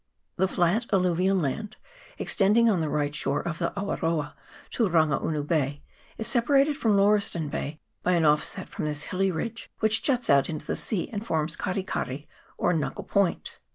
[0.37, 1.77] The flat alluvial land
[2.17, 4.33] extending on the right shore of the Awaroa
[4.71, 5.83] to Rangaunu Bay
[6.17, 10.49] is separated from Lauriston Bay by an offset from this hilly ridge, which juts out
[10.49, 12.27] into the sea, and forms Kari Kari,
[12.57, 13.59] or Knuckle Point.